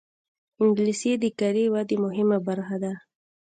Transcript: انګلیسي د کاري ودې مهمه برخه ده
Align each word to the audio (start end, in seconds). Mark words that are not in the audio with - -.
انګلیسي 0.61 1.11
د 1.21 1.25
کاري 1.39 1.65
ودې 1.73 1.97
مهمه 2.05 2.37
برخه 2.47 2.75
ده 2.83 2.93